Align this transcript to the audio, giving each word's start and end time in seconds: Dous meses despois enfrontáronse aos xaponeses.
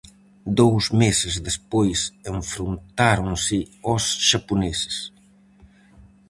Dous 0.59 0.83
meses 1.01 1.33
despois 1.47 1.99
enfrontáronse 2.35 3.57
aos 3.87 4.05
xaponeses. 4.29 4.97